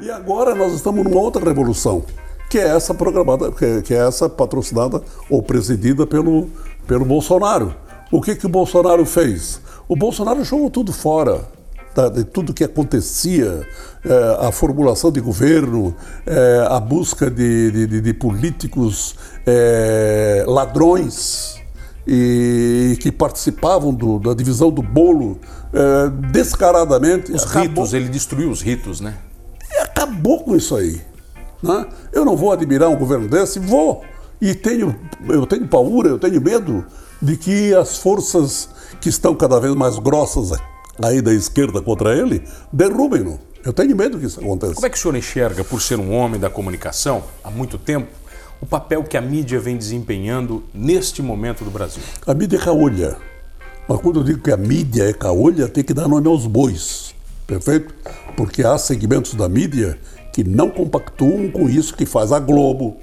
[0.00, 2.04] E agora nós estamos numa outra revolução,
[2.50, 3.50] que é essa programada,
[3.82, 6.48] que, é essa patrocinada ou presidida pelo,
[6.86, 7.74] pelo Bolsonaro.
[8.12, 9.60] O que, que o Bolsonaro fez?
[9.88, 11.44] O Bolsonaro jogou tudo fora.
[11.94, 12.08] tá?
[12.10, 13.66] de tudo que acontecia,
[14.04, 15.94] eh, a formulação de governo,
[16.26, 19.16] eh, a busca de, de- de- políticos
[19.46, 21.56] eh, ladrões
[22.06, 25.38] e que participavam do- da divisão do bolo
[26.30, 27.32] descaradamente.
[27.32, 29.14] Os Acabou- ritos, ele destruiu os ritos, né?
[29.96, 31.00] Acabou com isso aí.
[31.62, 31.86] né?
[32.12, 34.04] Eu não vou admirar um governo desse, vou.
[34.40, 34.94] E tenho,
[35.26, 36.84] eu tenho paura, eu tenho medo
[37.22, 38.68] de que as forças
[39.00, 40.52] que estão cada vez mais grossas
[41.02, 43.40] aí da esquerda contra ele derrubem-no.
[43.64, 44.74] Eu tenho medo que isso aconteça.
[44.74, 48.08] Como é que o senhor enxerga, por ser um homem da comunicação há muito tempo,
[48.60, 52.02] o papel que a mídia vem desempenhando neste momento do Brasil?
[52.26, 53.16] A mídia é caolha.
[53.88, 57.15] Mas quando eu digo que a mídia é caolha, tem que dar nome aos bois.
[57.46, 57.94] Perfeito?
[58.36, 59.98] Porque há segmentos da mídia
[60.32, 62.96] que não compactuam com isso que faz a Globo,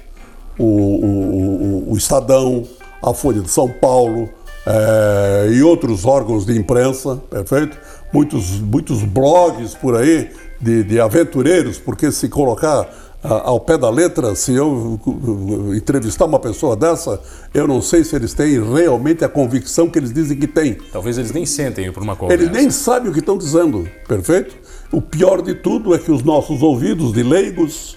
[0.58, 2.64] o, o- o- Estadão,
[3.02, 4.28] a Folha de São Paulo
[4.66, 7.76] eh, e outros órgãos de imprensa, perfeito?
[8.12, 12.88] Muitos, muitos blogs por aí de, de aventureiros, porque se colocar
[13.24, 17.18] ao pé da letra, se eu uh, entrevistar uma pessoa dessa,
[17.54, 20.74] eu não sei se eles têm realmente a convicção que eles dizem que têm.
[20.92, 22.42] Talvez eles nem sentem por uma conversa.
[22.42, 24.54] Eles nem sabem o que estão dizendo, perfeito?
[24.92, 27.96] O pior de tudo é que os nossos ouvidos de leigos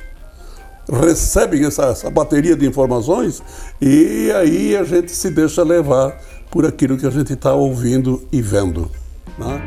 [0.89, 3.43] recebem essa, essa bateria de informações
[3.81, 6.17] e aí a gente se deixa levar
[6.49, 8.89] por aquilo que a gente está ouvindo e vendo.
[9.37, 9.61] né?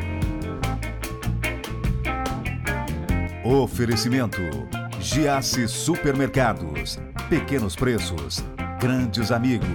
[3.45, 4.39] Oferecimento:
[5.13, 6.97] Giasse Supermercados.
[7.29, 8.45] Pequenos preços,
[8.81, 9.67] grandes amigos.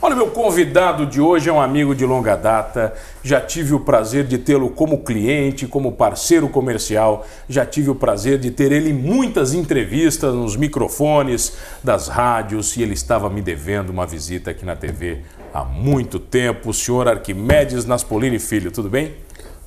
[0.00, 2.94] Olha, meu convidado de hoje é um amigo de longa data.
[3.24, 7.26] Já tive o prazer de tê-lo como cliente, como parceiro comercial.
[7.48, 12.84] Já tive o prazer de ter ele em muitas entrevistas nos microfones das rádios e
[12.84, 16.70] ele estava me devendo uma visita aqui na TV há muito tempo.
[16.70, 19.12] O senhor Arquimedes Naspolini Filho, tudo bem?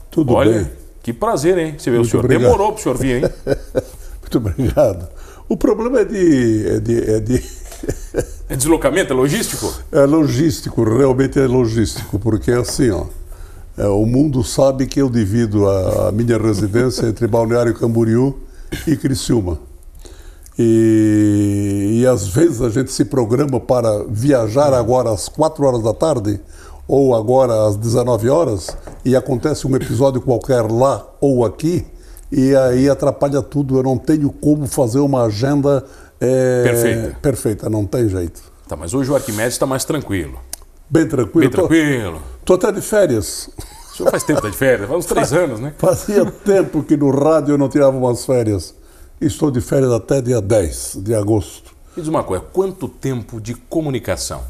[0.10, 0.72] Tudo Olha, bem.
[1.04, 1.76] que prazer, hein?
[1.78, 2.44] Você vê, o senhor obrigado.
[2.44, 3.30] demorou para o senhor vir, hein?
[4.34, 5.08] Muito obrigado.
[5.48, 7.44] O problema é de, é de, é de
[8.50, 9.74] É deslocamento, é logístico?
[9.92, 13.06] É logístico, realmente é logístico, porque assim, ó,
[13.78, 18.40] é, o mundo sabe que eu divido a, a minha residência entre Balneário Camboriú
[18.88, 19.60] e Criciúma.
[20.58, 25.94] E, e às vezes a gente se programa para viajar agora às 4 horas da
[25.94, 26.40] tarde
[26.88, 31.86] ou agora às 19 horas e acontece um episódio qualquer lá ou aqui
[32.36, 33.78] e aí atrapalha tudo.
[33.78, 35.86] Eu não tenho como fazer uma agenda
[36.20, 37.18] é, Perfeita.
[37.22, 38.42] perfeita, não tem jeito.
[38.68, 40.40] Tá, mas hoje o Arquimedes está mais tranquilo.
[40.90, 41.42] Bem tranquilo.
[41.42, 42.22] Bem tranquilo.
[42.44, 43.50] Tô até de férias.
[43.92, 45.74] O senhor faz tempo que tá de férias, faz uns três anos, né?
[45.78, 48.74] Fazia tempo que no rádio eu não tirava umas férias.
[49.22, 51.72] Estou de férias até dia 10 de agosto.
[51.96, 54.44] Me diz uma coisa, quanto tempo de comunicação?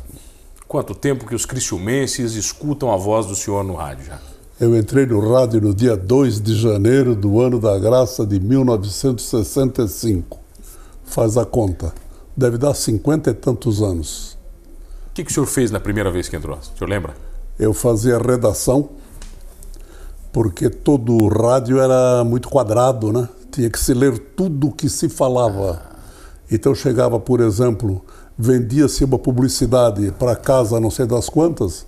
[0.68, 4.20] Quanto tempo que os cristiumenses escutam a voz do senhor no rádio já?
[4.64, 10.40] Eu entrei no rádio no dia 2 de janeiro do ano da graça de 1965.
[11.04, 11.94] Faz a conta.
[12.34, 14.38] Deve dar cinquenta e tantos anos.
[15.10, 16.58] O que, que o senhor fez na primeira vez que entrou?
[16.58, 17.14] O senhor lembra?
[17.60, 18.92] Eu fazia redação,
[20.32, 23.28] porque todo o rádio era muito quadrado, né?
[23.52, 25.82] Tinha que se ler tudo o que se falava.
[26.50, 28.02] Então chegava, por exemplo,
[28.38, 31.86] vendia-se uma publicidade para casa não sei das quantas,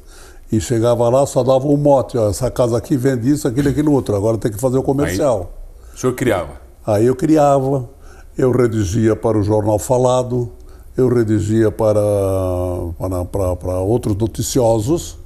[0.52, 3.92] e chegava lá, só dava um mote, ó, essa casa aqui vende isso, aquilo, aquilo
[3.92, 5.52] outro, agora tem que fazer o comercial.
[5.94, 6.62] O senhor criava.
[6.86, 7.90] Aí eu criava,
[8.38, 10.52] eu redigia para o Jornal Falado,
[10.96, 12.00] eu redigia para,
[12.98, 15.18] para, para, para outros noticiosos,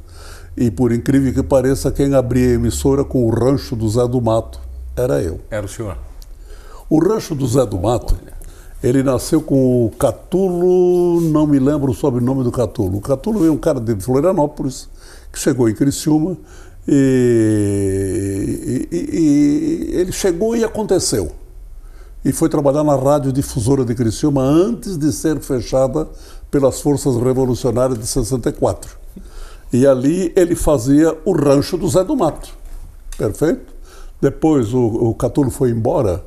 [0.55, 4.21] e por incrível que pareça, quem abria a emissora com o rancho do Zé do
[4.21, 4.59] Mato
[4.95, 5.39] era eu.
[5.49, 5.97] Era o senhor.
[6.89, 8.17] O rancho do Zé do Mato,
[8.81, 12.97] ele nasceu com o Catulo, não me lembro o sobrenome do Catulo.
[12.97, 14.89] O Catulo é um cara de Florianópolis,
[15.31, 16.37] que chegou em Criciúma,
[16.87, 21.31] e, e- e- ele chegou e aconteceu.
[22.23, 26.07] E foi trabalhar na radiodifusora de Criciúma antes de ser fechada
[26.51, 28.97] pelas forças revolucionárias de 64.
[29.71, 32.49] E ali ele fazia o rancho do Zé do Mato.
[33.17, 33.73] Perfeito?
[34.19, 36.23] Depois o, o Catulo foi embora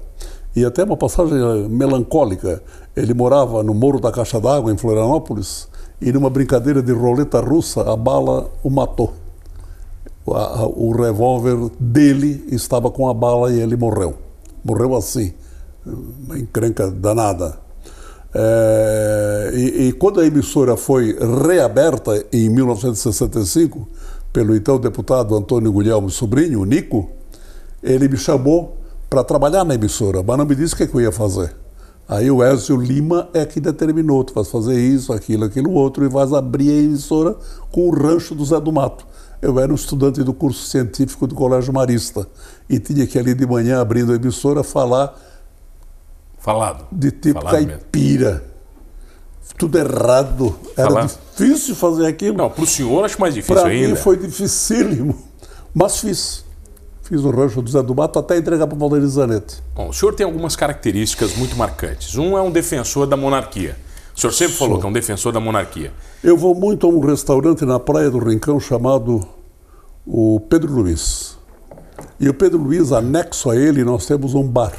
[0.54, 1.36] e até uma passagem
[1.68, 2.62] melancólica.
[2.96, 5.68] Ele morava no Morro da Caixa d'Água, em Florianópolis,
[6.02, 9.12] e numa brincadeira de roleta russa, a bala o matou.
[10.24, 14.14] O- a- o revólver dele estava com a bala e ele morreu.
[14.64, 15.32] Morreu assim,
[15.84, 17.58] uma encrenca danada.
[18.34, 21.16] É, e, e quando a emissora foi
[21.46, 23.86] reaberta em 1965
[24.32, 27.10] pelo então deputado Antônio Guilherme Sobrinho, o Nico,
[27.82, 28.78] ele me chamou
[29.10, 31.54] para trabalhar na emissora, mas não me disse o que, que eu ia fazer.
[32.08, 36.08] Aí o Ézio Lima é que determinou, tu vais fazer isso, aquilo, aquilo outro, e
[36.08, 37.36] vais abrir a emissora
[37.70, 39.06] com o rancho do Zé do Mato.
[39.40, 42.26] Eu era um estudante do curso científico do Colégio Marista
[42.68, 45.18] e tinha que ali de manhã, abrindo a emissora, falar
[46.38, 46.86] Falado.
[46.92, 47.70] de tipo Falado mesmo.
[47.70, 48.44] caipira.
[49.58, 50.54] Tudo errado.
[50.76, 51.18] Era Falado.
[51.36, 52.36] difícil fazer aquilo.
[52.36, 53.88] Não, para o senhor acho mais difícil Para ainda.
[53.88, 55.16] mim foi dificílimo,
[55.74, 56.44] mas fiz.
[57.02, 59.62] Fiz o rancho do Zé do Mato até entregar para o Valdir Zanetti.
[59.74, 62.16] Bom, o senhor tem algumas características muito marcantes.
[62.16, 63.76] Um é um defensor da monarquia.
[64.14, 65.92] O senhor sempre falou que é um defensor da monarquia.
[66.22, 69.26] Eu vou muito a um restaurante na Praia do Rincão chamado
[70.06, 71.36] o Pedro Luiz.
[72.20, 74.72] E o Pedro Luiz, anexo a ele, nós temos um bar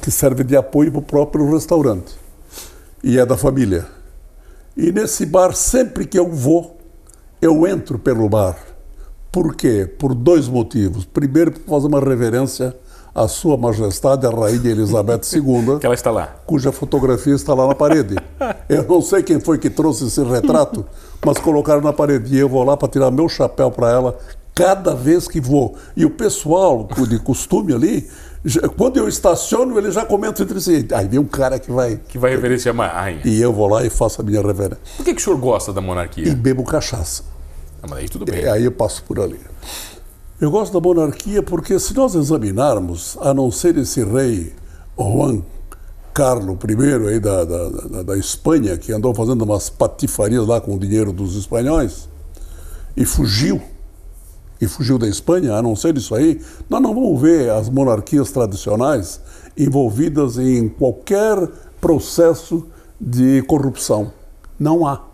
[0.00, 2.14] que serve de apoio para o próprio restaurante.
[3.04, 3.86] E é da família.
[4.76, 6.78] E nesse bar, sempre que eu vou,
[7.42, 8.56] eu entro pelo bar.
[9.30, 9.86] Por quê?
[9.98, 11.04] Por dois motivos.
[11.04, 12.74] Primeiro, para fazer uma reverência
[13.14, 16.26] à Sua Majestade, a Rainha Elizabeth II Que ela está lá.
[16.46, 18.14] cuja fotografia está lá na parede.
[18.68, 20.84] Eu não sei quem foi que trouxe esse retrato,
[21.24, 22.34] mas colocaram na parede.
[22.36, 24.18] E eu vou lá para tirar meu chapéu para ela
[24.54, 25.74] cada vez que vou.
[25.96, 28.08] E o pessoal de costume ali,
[28.76, 30.86] quando eu estaciono, ele já comenta entre si.
[30.92, 32.00] Aí vem um cara que vai.
[32.08, 33.22] Que vai reverenciar a rainha.
[33.24, 34.78] E eu vou lá e faço a minha reverência.
[34.96, 36.34] Por que, que o senhor gosta da E monarquia?
[36.34, 37.22] bebo cachaça.
[37.82, 38.42] Ah, mas aí tudo bem.
[38.42, 39.38] E aí eu passo por ali.
[40.40, 44.52] Eu gosto da monarquia porque, se nós examinarmos, a não ser esse rei
[44.96, 45.42] Juan
[46.14, 50.74] Carlos I aí da, da, da, da Espanha, que andou fazendo umas patifarias lá com
[50.74, 52.08] o dinheiro dos espanhóis
[52.96, 53.62] e fugiu,
[54.60, 58.32] e fugiu da Espanha, a não ser isso aí, nós não vamos ver as monarquias
[58.32, 59.20] tradicionais
[59.56, 61.48] envolvidas em qualquer
[61.80, 62.66] processo
[63.00, 64.12] de corrupção.
[64.58, 65.04] Não há.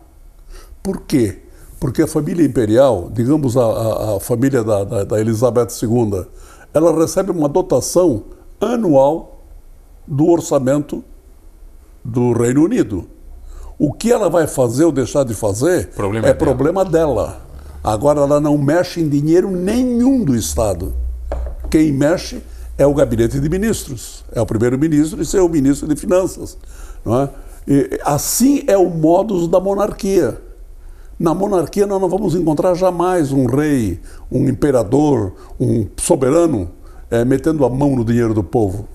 [0.82, 1.43] Por quê?
[1.84, 6.24] Porque a família imperial, digamos a, a- a família da, da- da Elizabeth II,
[6.72, 8.22] ela recebe uma dotação
[8.58, 9.42] anual
[10.06, 11.04] do orçamento
[12.02, 13.04] do Reino Unido.
[13.78, 16.38] O que ela vai fazer ou deixar de fazer Problema é é dela.
[16.46, 17.42] problema dela.
[17.84, 20.94] Agora ela não mexe em dinheiro nenhum do Estado.
[21.70, 22.42] Quem mexe
[22.78, 26.56] é o gabinete de ministros, é o primeiro-ministro e seu ministro de finanças.
[27.04, 27.28] Não é?
[27.68, 30.40] E, assim é o modus da monarquia.
[31.18, 34.00] Na monarquia nós não vamos encontrar jamais um rei,
[34.30, 36.70] um imperador, um soberano
[37.10, 38.88] eh, metendo a mão no dinheiro do povo.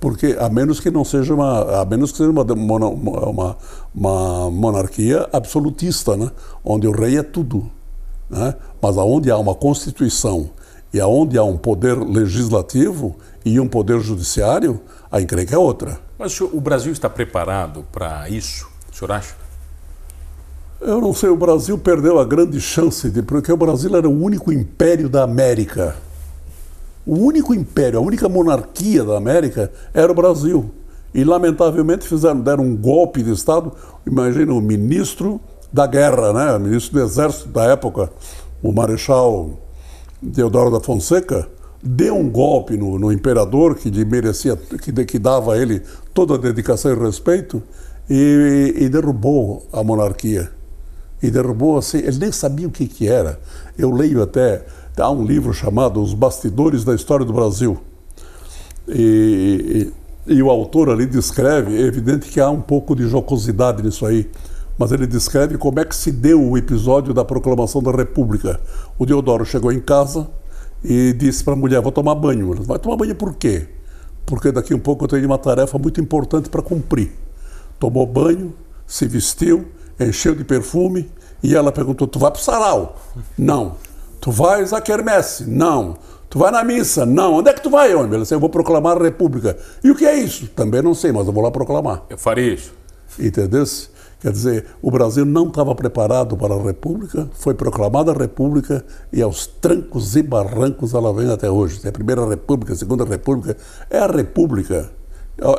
[0.00, 3.56] Porque a menos que não seja uma, a menos que seja uma, uma,
[3.94, 6.30] uma monarquia absolutista, né?
[6.64, 7.70] onde o rei é tudo.
[8.28, 8.54] Né?
[8.80, 10.50] Mas aonde há uma constituição
[10.92, 14.80] e aonde há um poder legislativo e um poder judiciário,
[15.10, 15.98] a encrenca é outra.
[16.18, 18.66] Mas o, senhor- o Brasil está preparado para isso?
[18.92, 19.34] O senhor acha?
[20.80, 23.22] Eu não sei, o Brasil perdeu a grande chance de.
[23.22, 25.96] Porque o Brasil era o único império da América.
[27.06, 30.70] O único império, a única monarquia da América era o Brasil.
[31.14, 33.72] E, lamentavelmente, fizeram, deram um golpe de Estado.
[34.06, 35.40] Imagina o ministro
[35.72, 36.56] da guerra, né?
[36.56, 38.10] o ministro do Exército da época,
[38.62, 39.50] o Marechal
[40.20, 41.48] Deodoro da Fonseca,
[41.82, 45.82] deu um golpe no, no imperador que lhe merecia, que, que dava a ele
[46.12, 47.62] toda a dedicação e respeito,
[48.08, 50.55] e, e derrubou a monarquia.
[51.26, 53.40] E derrubou assim, ele nem sabia o que, que era.
[53.76, 54.64] Eu leio até,
[54.96, 57.78] há um livro chamado Os Bastidores da História do Brasil.
[58.88, 59.92] E,
[60.28, 64.04] e- e o autor ali descreve, é evidente que há um pouco de jocosidade nisso
[64.06, 64.28] aí,
[64.78, 68.60] mas ele descreve como é que se deu o episódio da proclamação da República.
[68.98, 70.28] O Deodoro chegou em casa
[70.84, 72.52] e disse para a mulher: Vou tomar banho.
[72.52, 73.66] Ela, Vai tomar banho por quê?
[74.24, 77.12] Porque daqui a um pouco eu tenho uma tarefa muito importante para cumprir.
[77.78, 78.52] Tomou banho,
[78.86, 79.66] se vestiu,
[79.98, 81.10] encheu de perfume
[81.42, 82.96] e ela perguntou: Tu vai para o sarau?
[83.36, 83.76] Não.
[84.20, 85.48] Tu vais à quermesse?
[85.48, 85.96] Não.
[86.28, 87.06] Tu vai na missa?
[87.06, 87.34] Não.
[87.34, 88.12] Onde é que tu vai, homem?
[88.12, 89.56] Ele disse: Eu vou proclamar a República.
[89.82, 90.48] E o que é isso?
[90.48, 92.02] Também não sei, mas eu vou lá proclamar.
[92.10, 92.72] Eu faria isso.
[93.18, 93.64] Entendeu?
[94.20, 99.20] Quer dizer, o Brasil não estava preparado para a República, foi proclamada a República e
[99.20, 101.80] aos trancos e barrancos ela vem até hoje.
[101.84, 103.56] É a Primeira República, a Segunda República,
[103.90, 104.90] é a República,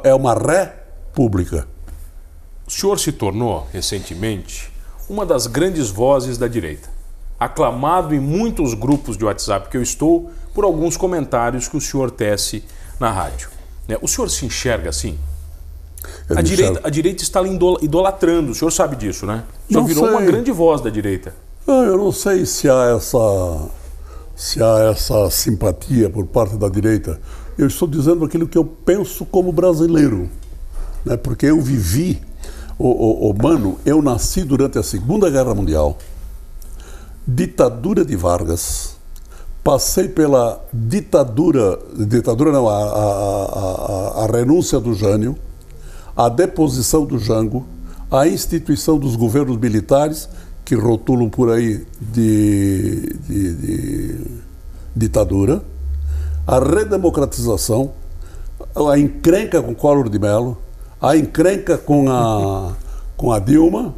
[0.03, 1.67] é uma república.
[2.67, 4.71] O senhor se tornou, recentemente,
[5.09, 6.89] uma das grandes vozes da direita.
[7.39, 12.11] Aclamado em muitos grupos de WhatsApp que eu estou por alguns comentários que o senhor
[12.11, 12.63] tece
[12.99, 13.49] na rádio.
[13.87, 13.95] né?
[14.01, 15.17] O senhor se enxerga assim?
[16.35, 17.41] A direita, a direita está
[17.81, 19.43] idolatrando, o senhor sabe disso, né?
[19.69, 20.27] O senhor Não virou uma sei.
[20.27, 21.33] grande voz da direita.
[21.65, 23.69] Não, eu não sei se há essa
[24.35, 27.19] se há essa simpatia por parte da direita.
[27.57, 30.29] Eu estou dizendo aquilo que eu penso como brasileiro,
[31.05, 31.17] né?
[31.17, 32.21] Porque eu vivi,
[32.79, 35.97] o, mano, eu nasci durante a Segunda Guerra Mundial,
[37.27, 38.95] ditadura de Vargas,
[39.63, 45.35] passei pela ditadura, ditadura não, a, a, a, a renúncia do Jânio,
[46.15, 47.65] a deposição do Jango,
[48.09, 50.29] a instituição dos governos militares,
[50.63, 54.25] que rotulam por aí de, de, de
[54.95, 55.63] ditadura,
[56.45, 57.91] a redemocratização,
[58.89, 60.57] a encrenca com Collor de Mello,
[61.01, 62.73] a encrenca com a,
[63.15, 63.93] com a Dilma,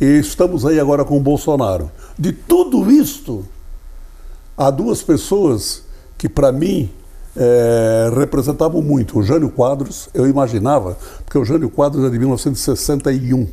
[0.00, 1.90] e estamos aí agora com o Bolsonaro.
[2.18, 3.44] De tudo isto,
[4.56, 5.82] há duas pessoas
[6.18, 6.90] que, para mim,
[7.36, 9.18] é, representavam muito.
[9.18, 13.48] O Jânio Quadros, eu imaginava, porque o Jânio Quadros é de 1961.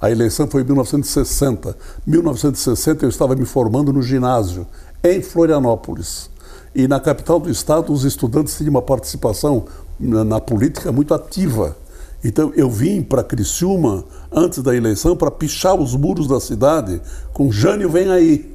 [0.00, 1.76] A eleição foi em 1960.
[2.06, 4.66] 1960 eu estava me formando no ginásio,
[5.02, 6.30] em Florianópolis.
[6.74, 9.66] E na capital do estado, os estudantes tinham uma participação
[10.00, 11.76] na, na política muito ativa.
[12.24, 17.00] Então eu vim para Criciúma antes da eleição para pichar os muros da cidade
[17.32, 18.52] com Jânio vem aí.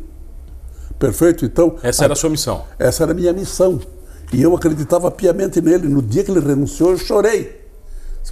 [0.98, 1.46] Perfeito?
[1.46, 1.76] Então.
[1.84, 2.64] Essa era a sua missão.
[2.80, 3.80] Essa era a minha missão.
[4.34, 5.88] E eu acreditava piamente nele.
[5.88, 7.66] No dia que ele renunciou, eu chorei.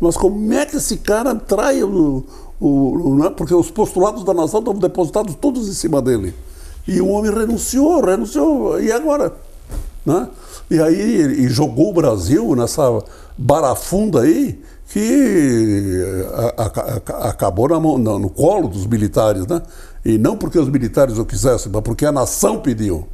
[0.01, 2.25] Mas como é que esse cara trai o.
[2.59, 6.33] o, o porque os postulados da nação estão depositados todos em cima dele.
[6.87, 8.79] E o homem renunciou, renunciou.
[8.81, 9.33] E agora?
[10.05, 10.27] Né?
[10.69, 13.03] E aí e jogou o Brasil nessa
[13.37, 19.61] barafunda aí que a, a, a, acabou na mão, no, no colo dos militares, né?
[20.03, 23.07] E não porque os militares o quisessem, mas porque a nação pediu.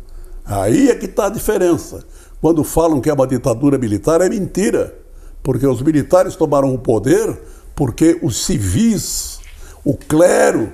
[0.45, 2.03] Aí é que está a diferença.
[2.41, 4.93] Quando falam que é uma ditadura militar, é mentira.
[5.41, 7.39] Porque os militares tomaram o poder
[7.75, 9.39] porque os civis,
[9.83, 10.71] o clero,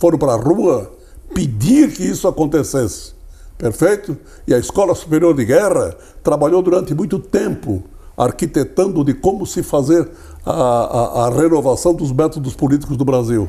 [0.00, 0.92] foram para a rua
[1.32, 3.14] pedir que isso acontecesse.
[3.56, 4.16] Perfeito?
[4.46, 7.84] E a Escola Superior de Guerra trabalhou durante muito tempo
[8.16, 10.08] arquitetando de como se fazer
[10.44, 13.48] a, a, a renovação dos métodos políticos do Brasil.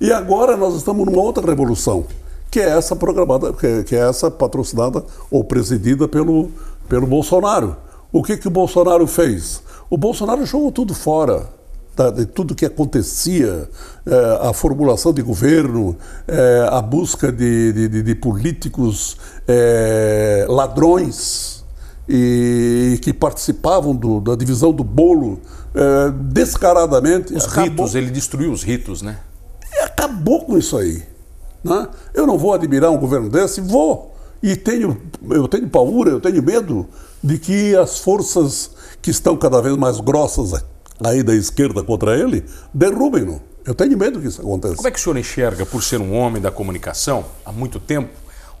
[0.00, 2.06] E agora nós estamos numa outra revolução,
[2.50, 6.50] que é essa programada, que, é essa patrocinada ou presidida pelo,
[6.88, 7.76] pelo Bolsonaro.
[8.12, 9.62] O que, que o Bolsonaro fez?
[9.90, 11.48] O Bolsonaro jogou tudo fora.
[12.16, 13.68] de tudo que acontecia,
[14.06, 15.94] é, a formulação de governo,
[16.26, 21.62] é, a busca de, de, de políticos é, ladrões
[22.08, 25.40] e que participavam do, da divisão do bolo
[25.74, 27.34] é, descaradamente.
[27.34, 29.18] Os acabou, ritos, ele destruiu os ritos, né?
[29.72, 31.02] E acabou com isso aí.
[31.62, 31.88] Né?
[32.14, 34.16] Eu não vou admirar um governo desse, vou.
[34.42, 35.00] E tenho,
[35.30, 36.88] eu tenho paura, eu tenho medo
[37.22, 38.70] de que as forças
[39.02, 40.64] que estão cada vez mais grossas
[41.04, 43.40] aí da esquerda contra ele derrubem-no.
[43.64, 44.76] Eu tenho medo que isso aconteça.
[44.76, 48.10] Como é que o senhor enxerga, por ser um homem da comunicação há muito tempo,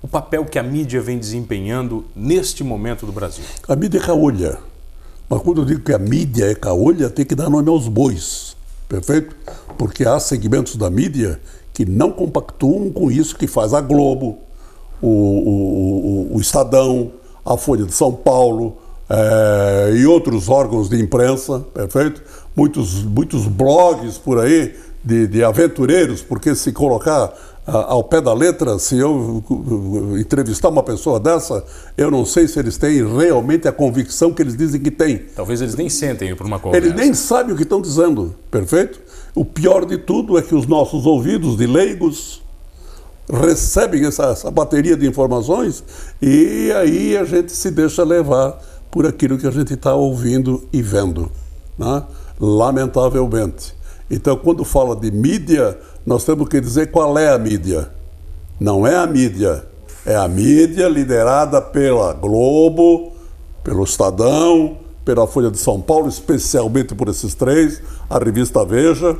[0.02, 3.44] o papel que a mídia vem desempenhando neste momento do Brasil?
[3.66, 4.58] A mídia é caolha.
[5.30, 8.56] Mas quando eu digo que a mídia é caolha, tem que dar nome aos bois.
[8.88, 9.36] Perfeito?
[9.78, 11.40] Porque há segmentos da mídia
[11.72, 14.38] que não compactuam com isso que faz a Globo,
[15.00, 17.12] o, o, o, Estadão,
[17.46, 18.76] a Folha de São Paulo
[19.08, 22.20] é, e outros órgãos de imprensa, perfeito?
[22.56, 27.32] Muitos, muitos blogs por aí de, de aventureiros, porque se colocar
[27.70, 29.42] ao pé da letra, se eu
[30.18, 31.64] entrevistar uma pessoa dessa,
[31.96, 35.18] eu não sei se eles têm realmente a convicção que eles dizem que têm.
[35.34, 36.86] Talvez eles nem sentem por uma conversa.
[36.86, 39.00] Eles nem sabem o que estão dizendo, perfeito?
[39.34, 42.42] O pior de tudo é que os nossos ouvidos de leigos
[43.32, 45.84] recebem essa, essa bateria de informações
[46.20, 48.60] e aí a gente se deixa levar
[48.90, 51.30] por aquilo que a gente está ouvindo e vendo,
[51.78, 52.02] né?
[52.40, 53.79] lamentavelmente.
[54.10, 57.88] Então, quando fala de mídia, nós temos que dizer qual é a mídia.
[58.58, 59.64] Não é a mídia,
[60.04, 63.12] é a mídia liderada pela Globo,
[63.62, 69.16] pelo Estadão, pela Folha de São Paulo, especialmente por esses três, a revista Veja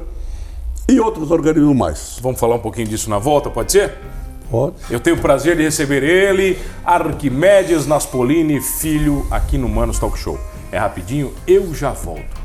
[0.89, 2.19] e outros organismos mais.
[2.21, 3.95] Vamos falar um pouquinho disso na volta, pode ser?
[4.51, 4.75] Pode.
[4.91, 10.39] Eu tenho o prazer de receber ele, Arquimedes Naspolini, filho, aqui no Manos Talk Show.
[10.73, 12.40] É rapidinho, eu já volto.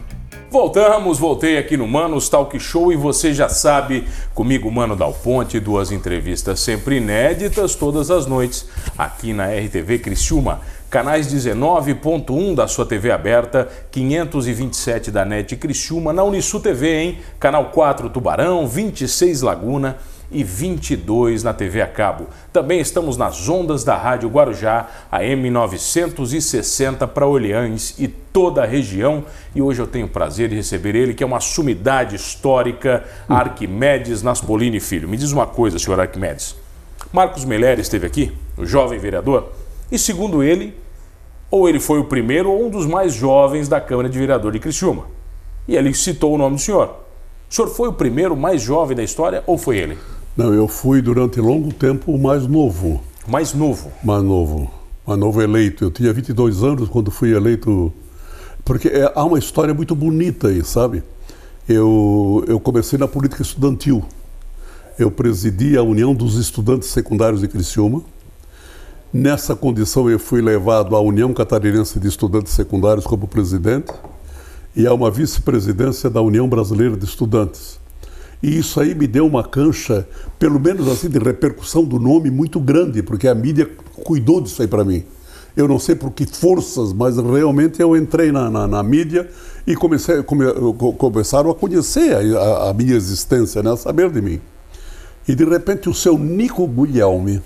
[0.55, 5.59] Voltamos, voltei aqui no Manos Talk Show e você já sabe, comigo, Mano Dal Ponte,
[5.59, 8.65] duas entrevistas sempre inéditas todas as noites
[8.97, 10.61] aqui na RTV Criciúma.
[10.89, 17.19] Canais 19.1 da sua TV aberta, 527 da NET Criciúma, na Unisu TV, hein?
[17.37, 19.97] Canal 4 Tubarão, 26 Laguna
[20.31, 22.27] e 22 na TV a cabo.
[22.51, 29.23] Também estamos nas ondas da Rádio Guarujá, a M960 para Orleans e toda a região.
[29.53, 34.21] E hoje eu tenho o prazer de receber ele, que é uma sumidade histórica, Arquimedes
[34.21, 35.07] Naspolini Filho.
[35.07, 36.55] Me diz uma coisa, senhor Arquimedes.
[37.11, 39.51] Marcos Meller esteve aqui, o jovem vereador,
[39.91, 40.75] e segundo ele,
[41.49, 44.59] ou ele foi o primeiro ou um dos mais jovens da Câmara de Vereador de
[44.59, 45.05] Criciúma.
[45.67, 47.05] E ele citou o nome do senhor.
[47.49, 49.97] O senhor foi o primeiro mais jovem da história ou foi ele?
[50.35, 53.01] Não, eu fui durante longo tempo o mais novo.
[53.25, 53.89] Mais novo?
[54.03, 54.69] Mais novo.
[55.07, 55.85] mas novo eleito.
[55.85, 57.93] Eu tinha 22 anos quando fui eleito.
[58.65, 61.03] Porque é, há uma história muito bonita aí, sabe?
[61.69, 64.03] Eu, eu comecei na política estudantil.
[64.99, 68.03] Eu presidi a União dos Estudantes Secundários de Criciúma.
[69.13, 73.93] Nessa condição, eu fui levado à União Catarinense de Estudantes Secundários como presidente
[74.75, 77.79] e a uma vice-presidência da União Brasileira de Estudantes.
[78.41, 82.59] E isso aí me deu uma cancha, pelo menos assim, de repercussão do nome muito
[82.59, 83.69] grande, porque a mídia
[84.03, 85.03] cuidou disso aí para mim.
[85.55, 89.29] Eu não sei por que forças, mas realmente eu entrei na, na, na mídia
[89.65, 90.45] e comecei, come,
[90.97, 94.41] começaram a conhecer a, a, minha existência, né, a saber de mim.
[95.27, 97.41] E de repente o seu Nico Guglielmi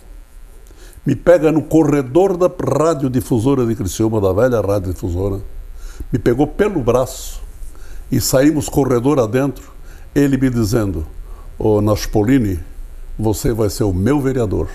[1.06, 5.40] me pega no corredor da radiodifusora de Criciúma, da velha radiodifusora,
[6.12, 7.42] me pegou pelo braço
[8.12, 9.72] e saímos corredor adentro
[10.14, 11.06] ele me dizendo:
[11.58, 12.60] Ô oh, Naspolini,
[13.18, 14.70] você vai ser o meu vereador.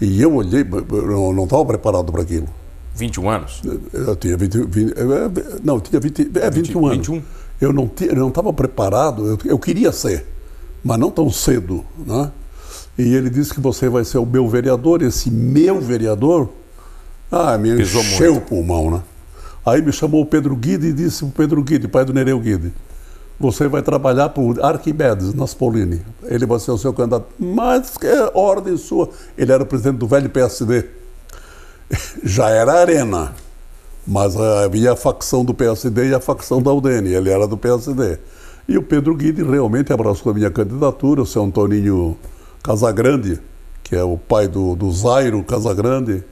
[0.00, 2.48] E eu olhei, eu não estava preparado para aquilo.
[2.94, 3.62] 21 anos?
[3.92, 7.08] Eu tinha 20, 20 é, é, não, eu tinha 20, é, 21 20, anos.
[7.08, 7.22] 21?
[7.60, 10.24] Eu não não estava preparado, eu, eu, queria ser,
[10.82, 12.30] mas não tão cedo, né?
[12.96, 16.48] E ele disse que você vai ser o meu vereador, esse meu vereador,
[17.30, 18.44] ah, me Pisou encheu muito.
[18.44, 19.02] o pulmão, né?
[19.66, 22.72] Aí me chamou o Pedro Guide e disse o Pedro Guide, pai do Nereu Guide,
[23.38, 26.02] você vai trabalhar por Arquimedes Naspolini.
[26.24, 27.26] Ele vai ser o seu candidato.
[27.38, 29.10] Mas que ordem sua.
[29.36, 30.86] Ele era o presidente do velho PSD.
[32.24, 33.32] Já era arena.
[34.04, 37.12] Mas havia a facção do PSD e a facção da UDN.
[37.12, 38.18] Ele era do PSD.
[38.66, 42.18] E o Pedro Guide realmente abraçou a minha candidatura, o seu Antoninho
[42.62, 43.40] Casagrande,
[43.82, 46.24] que é o pai do, do Zairo Casagrande.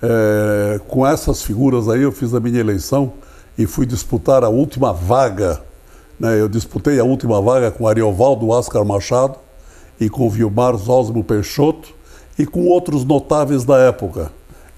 [0.00, 3.12] É, com essas figuras aí eu fiz a minha eleição
[3.58, 5.60] e fui disputar a última vaga
[6.22, 6.40] né?
[6.40, 9.36] Eu disputei a última vaga com Ariovaldo Oscar Machado
[9.98, 11.92] e com Vilmar Zosmo Peixoto
[12.38, 14.30] e com outros notáveis da época.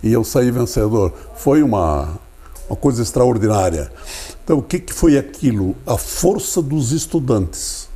[0.03, 1.13] E eu saí vencedor.
[1.35, 2.19] Foi uma,
[2.67, 3.93] uma coisa extraordinária.
[4.43, 5.77] Então, o que, que foi aquilo?
[5.87, 7.91] A força dos estudantes.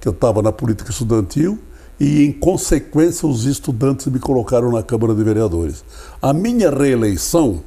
[0.00, 1.58] Que eu estava na política estudantil
[2.00, 5.84] e, em consequência, os estudantes me colocaram na Câmara de Vereadores.
[6.22, 7.62] A minha reeleição,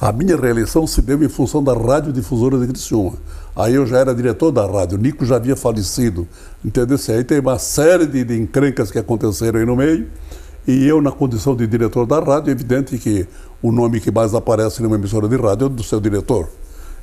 [0.00, 3.18] a minha reeleição se deu em função da radiodifusora de Criciúma.
[3.54, 6.26] Aí eu já era diretor da rádio, o Nico já havia falecido,
[6.64, 6.96] entendeu?
[7.10, 10.06] Aí tem uma série de, de encrencas que aconteceram aí no meio,
[10.66, 13.26] e eu, na condição de diretor da rádio, é evidente que
[13.60, 16.48] o nome que mais aparece numa emissora de rádio é do seu diretor.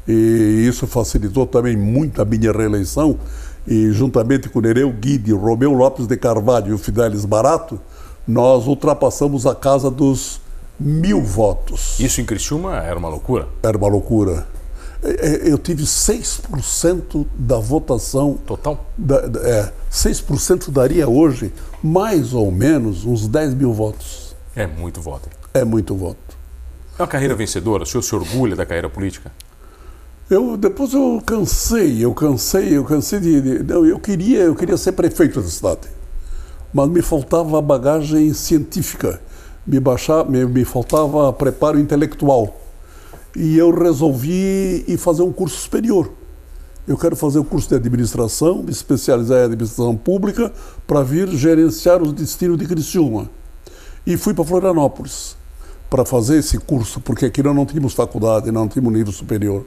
[0.08, 3.20] E isso facilitou também muito a minha reeleição,
[3.68, 7.80] e juntamente com Nereu Guide, Romeu Lopes de Carvalho e o Fidelis Barato,
[8.28, 10.42] nós ultrapassamos a casa dos
[10.80, 12.00] mil votos.
[12.00, 13.48] Isso em Criciúma era uma loucura?
[13.64, 14.48] Era uma loucura.
[15.04, 18.36] É, é, eu tive 6% da votação.
[18.46, 18.86] Total?
[18.98, 24.36] Da, é, 6% daria hoje mais ou menos uns 10 mil votos.
[24.56, 25.30] É muito voto.
[25.54, 26.38] É muito voto.
[26.98, 27.84] É uma carreira vencedora?
[27.84, 29.32] O senhor se orgulha da carreira política?
[30.30, 33.42] Eu, depois eu cansei, eu cansei, eu cansei de.
[33.42, 35.88] de não, eu, queria, eu queria ser prefeito da cidade.
[36.74, 39.22] Mas me faltava a bagagem científica,
[39.68, 42.56] me, baixar, me, me faltava preparo intelectual
[43.36, 46.10] e eu resolvi ir fazer um curso superior.
[46.88, 50.52] Eu quero fazer o um curso de administração, me especializar em administração pública,
[50.88, 53.30] para vir gerenciar o destino de Criciúma.
[54.06, 55.36] E fui para Florianópolis
[55.90, 59.66] para fazer esse curso, porque aqui nós não tínhamos faculdade, não tínhamos nível superior.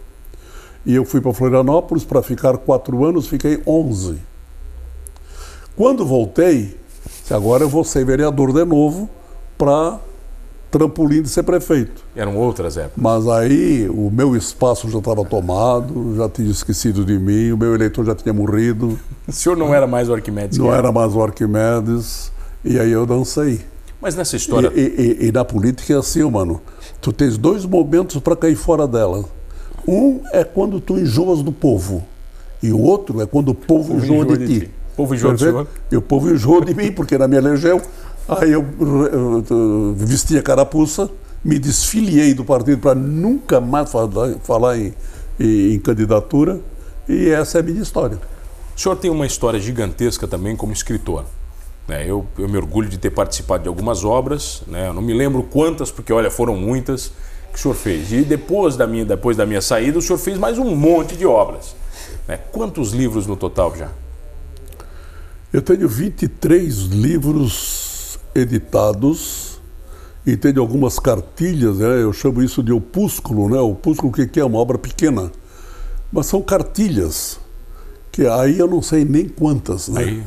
[0.85, 4.19] E eu fui para Florianópolis para ficar quatro anos, fiquei onze.
[5.77, 6.77] Quando voltei,
[7.31, 9.09] agora eu vou ser vereador de novo
[9.61, 10.01] para
[10.70, 12.03] trampolim de ser prefeito.
[12.16, 12.96] Eram outras épocas.
[12.96, 17.75] Mas aí o meu espaço já estava tomado, já tinha esquecido de mim, o meu
[17.75, 18.99] eleitor já tinha morrido.
[19.29, 20.57] O senhor não era mais o Arquimedes?
[20.57, 22.33] Não era mais o Arquimedes,
[22.64, 23.61] e aí eu dancei.
[24.01, 24.73] Mas nessa história.
[24.75, 26.62] E, e, e na política é assim, mano.
[27.03, 29.25] Tu tens dois momentos para cair fora dela.
[29.87, 32.03] Um é quando tu enjoas do povo,
[32.62, 34.70] e o outro é quando o povo, o povo enjoa, enjoa de, de ti.
[34.92, 35.66] O povo enjoa de senhor?
[35.90, 37.81] E o povo enjoa de mim, porque na minha elegeu
[38.38, 41.11] Aí eu, eu, eu vesti a carapuça,
[41.43, 44.95] me desfiliei do partido para nunca mais falar, falar em,
[45.38, 46.61] em, em, candidatura
[47.09, 48.21] e essa é a minha história.
[48.77, 51.25] O senhor tem uma história gigantesca também como escritor.
[51.88, 52.09] Né?
[52.09, 54.87] Eu, eu me orgulho de ter participado de algumas obras, né?
[54.87, 57.11] eu não me lembro quantas, porque olha, foram muitas
[57.53, 58.12] que o senhor fez.
[58.12, 61.27] E depois da minha, depois da minha saída, o senhor fez mais um monte de
[61.27, 61.75] obras.
[62.29, 62.38] Né?
[62.53, 63.88] Quantos livros no total já?
[65.53, 67.80] Eu tenho 23 livros
[68.35, 69.61] editados
[70.27, 72.03] e tem algumas cartilhas, né?
[72.03, 73.59] eu chamo isso de opúsculo, né?
[73.59, 75.31] opúsculo que é uma obra pequena,
[76.12, 77.40] mas são cartilhas,
[78.12, 80.25] que aí eu não sei nem quantas, né?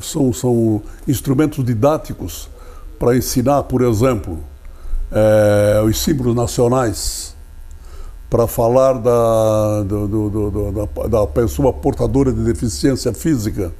[0.00, 2.48] São, são instrumentos didáticos
[2.98, 4.40] para ensinar, por exemplo,
[5.10, 7.34] é, os símbolos nacionais
[8.28, 13.70] para falar da, do, do, do, da, da, pessoa portadora de deficiência física,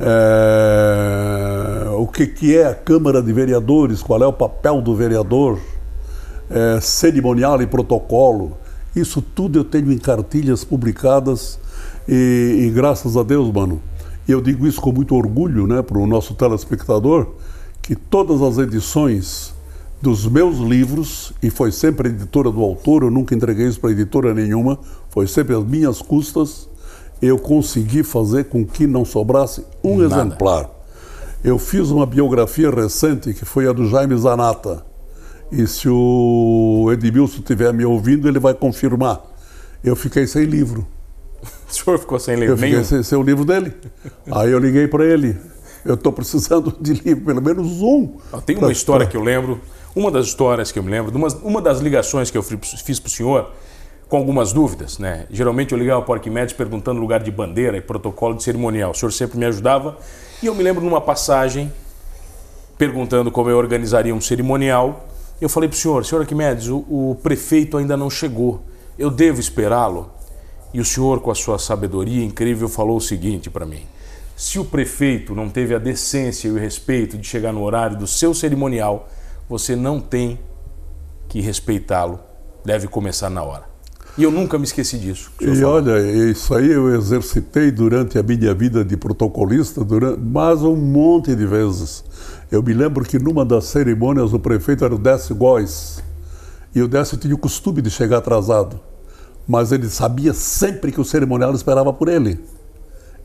[0.00, 5.58] é, o que, que é a Câmara de Vereadores, qual é o papel do vereador,
[6.50, 8.56] é, cerimonial e protocolo.
[8.94, 11.58] Isso tudo eu tenho em cartilhas publicadas
[12.08, 13.82] e, e graças a Deus, mano,
[14.26, 17.34] eu digo isso com muito orgulho né, para o nosso telespectador,
[17.82, 19.54] que todas as edições
[20.00, 23.90] dos meus livros, e foi sempre a editora do autor, eu nunca entreguei isso para
[23.90, 24.78] editora nenhuma,
[25.10, 26.67] foi sempre as minhas custas,
[27.20, 30.14] eu consegui fazer com que não sobrasse um Nada.
[30.14, 30.70] exemplar.
[31.42, 34.84] Eu fiz uma biografia recente, que foi a do Jaime Zanata,
[35.50, 39.22] e se o Edmilson estiver me ouvindo, ele vai confirmar.
[39.82, 40.86] Eu fiquei sem livro.
[41.68, 42.54] O senhor ficou sem livro?
[42.54, 43.74] Eu fiquei sem, sem o livro dele.
[44.30, 45.36] Aí eu liguei para ele.
[45.84, 48.16] Eu estou precisando de livro, pelo menos um.
[48.46, 49.10] Tem uma pra, história pra...
[49.10, 49.60] que eu lembro
[49.94, 53.08] uma das histórias que eu me lembro, uma, uma das ligações que eu fiz para
[53.08, 53.52] o senhor,
[54.08, 55.26] com algumas dúvidas, né?
[55.30, 58.92] Geralmente eu ligava para o Arquimedes perguntando lugar de bandeira e protocolo de cerimonial.
[58.92, 59.98] O senhor sempre me ajudava.
[60.42, 61.70] E eu me lembro numa passagem,
[62.78, 65.06] perguntando como eu organizaria um cerimonial.
[65.40, 68.62] Eu falei para o senhor, senhor Arquimedes, o, o prefeito ainda não chegou.
[68.98, 70.10] Eu devo esperá-lo?
[70.72, 73.86] E o senhor, com a sua sabedoria incrível, falou o seguinte para mim:
[74.34, 78.06] se o prefeito não teve a decência e o respeito de chegar no horário do
[78.06, 79.08] seu cerimonial,
[79.48, 80.38] você não tem
[81.28, 82.20] que respeitá-lo,
[82.64, 83.67] deve começar na hora.
[84.18, 85.30] E eu nunca me esqueci disso.
[85.40, 85.74] E falou.
[85.74, 91.36] olha, isso aí eu exercitei durante a minha vida de protocolista, durante, mas um monte
[91.36, 92.04] de vezes.
[92.50, 96.02] Eu me lembro que numa das cerimônias o prefeito era o Décio Góes.
[96.74, 98.80] E o Décio tinha o costume de chegar atrasado.
[99.46, 102.40] Mas ele sabia sempre que o cerimonial esperava por ele.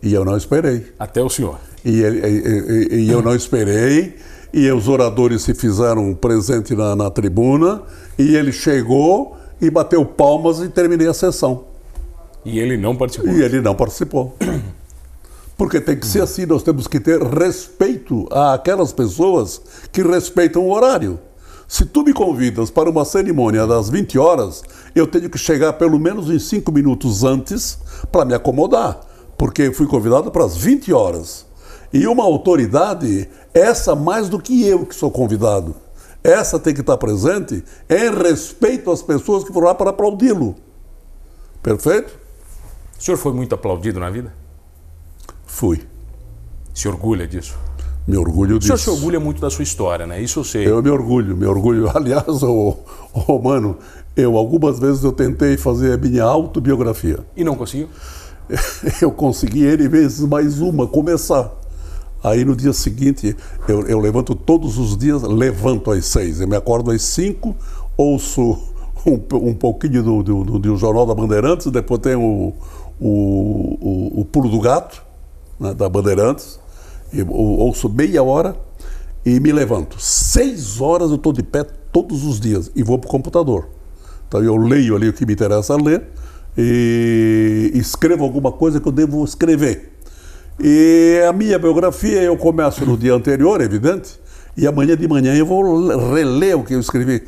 [0.01, 0.93] E eu não esperei.
[0.99, 1.57] Até o senhor.
[1.83, 4.15] E, e, e, e eu não esperei
[4.53, 7.81] e os oradores se fizeram presente na, na tribuna
[8.19, 11.65] e ele chegou e bateu palmas e terminei a sessão.
[12.45, 13.31] E ele não participou?
[13.31, 14.35] E ele não participou.
[15.57, 20.71] Porque tem que ser assim, nós temos que ter respeito àquelas pessoas que respeitam o
[20.71, 21.19] horário.
[21.67, 25.97] Se tu me convidas para uma cerimônia das 20 horas, eu tenho que chegar pelo
[25.97, 27.77] menos em 5 minutos antes
[28.11, 28.99] para me acomodar,
[29.37, 31.45] porque fui convidado para as 20 horas.
[31.93, 35.75] E uma autoridade, essa mais do que eu que sou convidado,
[36.23, 40.55] essa tem que estar presente em respeito às pessoas que foram lá para aplaudi-lo.
[41.61, 42.17] Perfeito?
[42.97, 44.33] O senhor foi muito aplaudido na vida?
[45.45, 45.81] Fui.
[46.73, 47.57] Se orgulha disso?
[48.07, 48.73] Me orgulho disso.
[48.73, 50.21] O senhor se orgulha muito da sua história, né?
[50.21, 50.67] Isso eu sei.
[50.67, 51.91] Eu me orgulho, me orgulho.
[51.95, 52.77] Aliás, o
[53.11, 53.77] Romano,
[54.15, 57.19] eu algumas vezes eu tentei fazer a minha autobiografia.
[57.35, 57.89] E não conseguiu?
[59.01, 61.51] Eu consegui N vezes mais uma, começar.
[62.23, 63.35] Aí no dia seguinte,
[63.67, 67.53] eu, eu levanto todos os dias, levanto às seis, eu me acordo às cinco,
[67.97, 68.57] ouço
[69.05, 72.53] um, um pouquinho do, do, do, do, Jornal da Bandeirantes, depois tem o,
[72.99, 75.03] o, o, o Pulo do Gato,
[75.59, 76.59] né, da Bandeirantes,
[77.11, 78.55] e, ouço meia hora
[79.25, 79.97] e me levanto.
[79.99, 83.67] Seis horas eu estou de pé todos os dias e vou para o computador.
[84.27, 86.07] Então eu leio ali o que me interessa ler
[86.57, 89.92] e escrevo alguma coisa que eu devo escrever.
[90.59, 94.19] E a minha biografia eu começo no dia anterior, evidente,
[94.55, 97.23] e amanhã de manhã eu vou reler o que eu escrevi.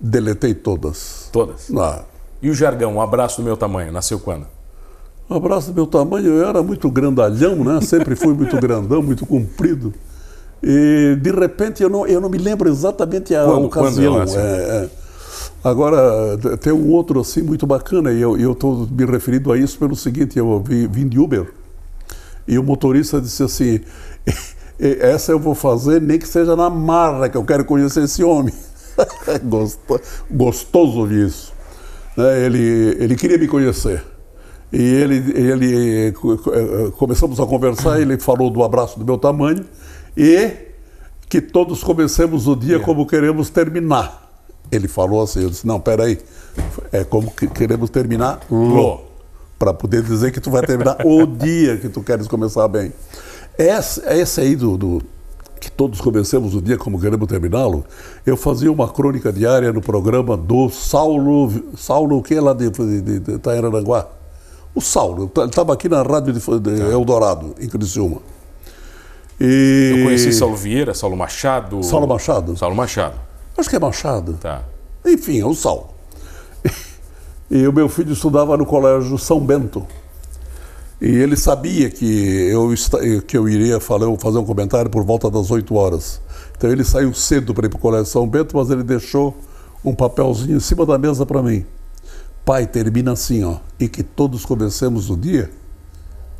[0.00, 1.28] Deletei todas.
[1.32, 1.70] Todas?
[1.76, 2.02] Ah.
[2.40, 4.46] E o jargão, um abraço do meu tamanho, nasceu quando?
[5.30, 7.80] Um abraço do meu tamanho, eu era muito grandalhão, né?
[7.80, 9.92] Sempre fui muito grandão, muito comprido.
[10.62, 14.14] E de repente eu não, eu não me lembro exatamente a quando, ocasião.
[14.14, 14.90] Quando é, é.
[15.64, 19.94] Agora, tem um outro assim muito bacana, e eu estou me referindo a isso pelo
[19.94, 21.52] seguinte: eu vim de Uber.
[22.46, 23.80] E o motorista disse assim:
[25.00, 28.54] essa eu vou fazer nem que seja na marra, que eu quero conhecer esse homem.
[30.30, 31.52] Gostoso ouvir isso.
[32.16, 34.04] Né, ele, ele queria me conhecer.
[34.72, 36.12] E ele, ele
[36.96, 39.64] começamos a conversar, ele falou do abraço do meu tamanho
[40.16, 40.50] e
[41.28, 44.30] que todos comecemos o dia como queremos terminar.
[44.70, 46.18] Ele falou assim, eu disse, não, peraí,
[46.90, 49.11] é como que queremos terminar lo
[49.62, 52.92] para poder dizer que tu vai terminar o dia que tu queres começar bem.
[53.56, 55.02] Essa, essa aí do, do
[55.60, 57.84] que todos comecemos o dia como queremos terminá-lo,
[58.26, 62.68] eu fazia uma crônica diária no programa do Saulo, Saulo o que é lá de,
[62.70, 64.08] de, de Itairaranguá?
[64.74, 66.88] O Saulo, ele estava aqui na rádio de, de tá.
[66.88, 68.20] Eldorado, em Criciúma.
[69.40, 69.94] E...
[69.96, 71.84] Eu conheci Saulo Vieira, Saulo Machado.
[71.84, 72.56] Saulo Machado?
[72.56, 73.14] Saulo Machado.
[73.56, 74.32] Acho que é Machado.
[74.40, 74.62] Tá.
[75.06, 75.92] Enfim, é o Saulo.
[77.54, 79.86] E o meu filho estudava no colégio São Bento.
[80.98, 82.72] E ele sabia que eu,
[83.26, 86.18] que eu iria fazer um comentário por volta das 8 horas.
[86.56, 89.36] Então ele saiu cedo para ir para o Colégio São Bento, mas ele deixou
[89.84, 91.66] um papelzinho em cima da mesa para mim.
[92.42, 95.50] Pai, termina assim, ó, e que todos comecemos o dia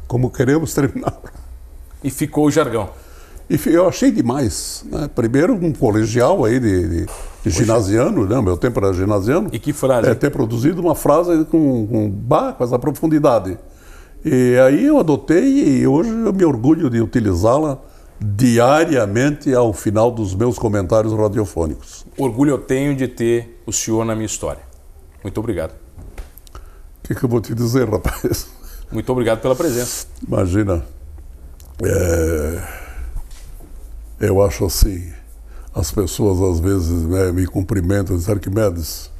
[0.09, 1.21] como queremos terminar.
[2.03, 2.89] E ficou o jargão.
[3.53, 4.83] E eu achei demais.
[4.91, 5.11] Né?
[5.15, 7.07] Primeiro, um colegial aí de, de,
[7.45, 8.41] de ginasiano, né?
[8.41, 9.51] meu tempo era ginasiano.
[9.53, 10.09] E que frase?
[10.09, 13.59] É, ter produzido uma frase com, com, bah, com essa profundidade.
[14.25, 17.79] E aí eu adotei e hoje eu me orgulho de utilizá-la
[18.19, 22.07] diariamente ao final dos meus comentários radiofônicos.
[22.17, 24.63] Orgulho eu tenho de ter o senhor na minha história.
[25.23, 25.73] Muito obrigado.
[25.73, 28.47] O que, que eu vou te dizer, rapaz?
[28.91, 30.07] Muito obrigado pela presença.
[30.27, 30.83] Imagina.
[31.85, 32.82] É...
[34.23, 35.13] Eu acho assim,
[35.75, 39.11] as pessoas às vezes né, me cumprimentam e dizem, Arquimedes,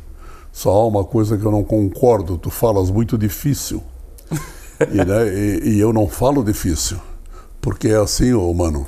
[0.53, 3.83] só há uma coisa que eu não concordo, tu falas muito difícil.
[4.93, 6.99] e, né, e, e, eu não falo difícil,
[7.61, 8.87] porque é assim, ô, mano,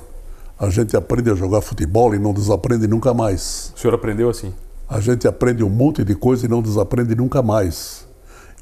[0.57, 3.72] a gente aprende a jogar futebol e não desaprende nunca mais.
[3.74, 4.55] O senhor aprendeu assim?
[4.88, 8.07] A gente aprende um monte de coisa e não desaprende nunca mais.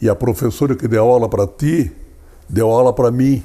[0.01, 1.93] E a professora que deu aula para ti,
[2.49, 3.43] deu aula para mim.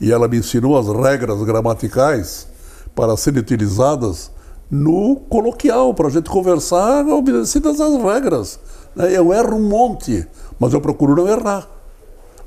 [0.00, 2.55] E ela me ensinou as regras gramaticais
[2.96, 4.30] para serem utilizadas
[4.70, 8.58] no coloquial, para a gente conversar obedecidas às regras.
[8.96, 9.16] Né?
[9.16, 10.26] Eu erro um monte,
[10.58, 11.68] mas eu procuro não errar.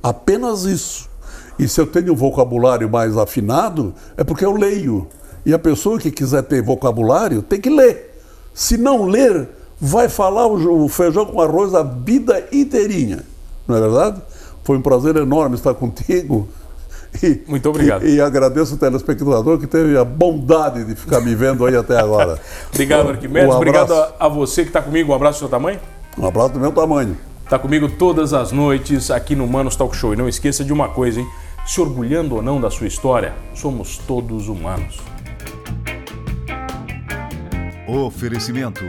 [0.01, 1.07] Apenas isso.
[1.57, 5.07] E se eu tenho um vocabulário mais afinado, é porque eu leio.
[5.45, 8.19] E a pessoa que quiser ter vocabulário tem que ler.
[8.53, 9.47] Se não ler,
[9.79, 13.23] vai falar o feijão com arroz a vida inteirinha.
[13.67, 14.21] Não é verdade?
[14.63, 16.47] Foi um prazer enorme estar contigo.
[17.23, 18.05] E, Muito obrigado.
[18.05, 21.97] E, e, agradeço o telespectador que teve a bondade de ficar me vendo aí até
[21.99, 22.39] agora.
[22.71, 23.49] obrigado, Arquimedes.
[23.49, 25.11] Um obrigado a, a, você que está comigo.
[25.11, 25.79] Um abraço do seu tamanho.
[26.17, 27.17] Um abraço do meu tamanho.
[27.43, 30.13] Está comigo todas as noites aqui no Manos Talk Show.
[30.13, 31.27] E não esqueça de uma coisa, hein?
[31.65, 34.99] Se orgulhando ou não da sua história, somos todos humanos.
[37.87, 38.85] Oferecimento: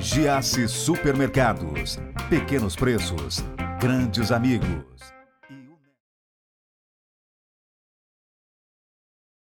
[0.00, 1.98] Giasse Supermercados.
[2.30, 3.44] Pequenos preços,
[3.80, 4.95] grandes amigos.